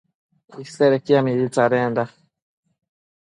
Isedequida 0.63 1.17
mibi 1.25 1.45
tsadenda 1.53 2.03